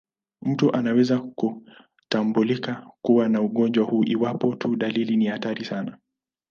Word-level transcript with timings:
Mtu 0.41 0.71
anaweza 0.75 1.19
kutambulika 1.19 2.87
kuwa 3.01 3.29
na 3.29 3.41
ugonjwa 3.41 3.85
huu 3.85 4.03
iwapo 4.03 4.55
tu 4.55 4.75
dalili 4.75 5.17
ni 5.17 5.25
hatari 5.25 5.65
sana. 5.65 5.97